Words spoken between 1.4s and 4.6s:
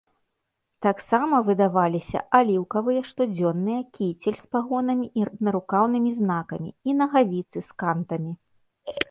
выдаваліся аліўкавыя штодзённыя кіцель з